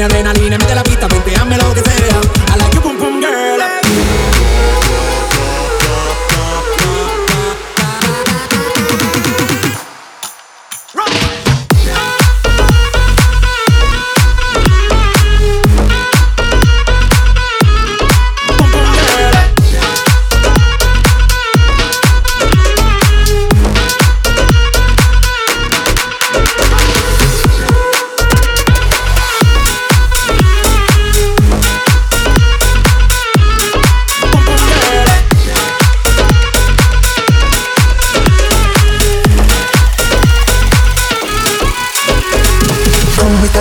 [0.00, 0.82] Tiene adrenalina, mete la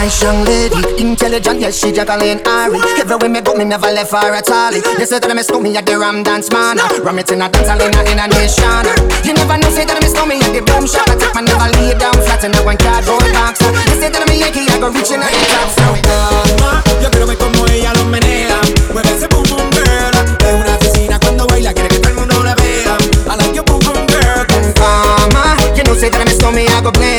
[0.00, 2.80] nice young lady, intelligent, yes, she Jacqueline Ari.
[2.96, 4.72] Everywhere me go, me never left her at all.
[4.72, 6.80] They say that I miss me at the Ram Dance Man.
[7.04, 8.84] Ram it in a dance hall in a, in a nation.
[9.28, 11.04] You never know, say that I miss me at the boom shop.
[11.04, 13.60] I take my never lay down flat in a one cardboard box.
[13.60, 15.68] They say that I'm a Yankee, I go reaching out the top.
[15.76, 18.56] So, calma, yo quiero ver cómo ella lo menea.
[18.96, 20.16] Mueve ese boom boom girl.
[20.16, 22.96] Es una asesina cuando baila, quiere que todo el mundo la vea.
[23.28, 24.48] I like your boom boom girl.
[24.80, 27.09] Mama, you know, say that I miss me, I go blame.